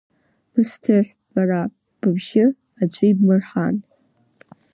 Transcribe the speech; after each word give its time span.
Бысҭыҳә, 0.51 1.11
бара, 1.33 1.61
быбжьы 1.99 2.45
аӡәы 2.81 3.05
ибмырҳан! 3.09 3.75